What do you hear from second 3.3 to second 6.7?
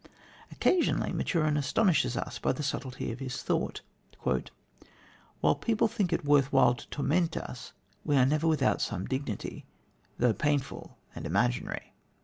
thought: "While people think it worth